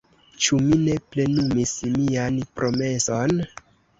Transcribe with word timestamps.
Ĉu 0.43 0.57
mi 0.67 0.77
ne 0.85 0.93
plenumis 1.15 1.75
mian 1.97 2.39
promeson? 2.61 3.39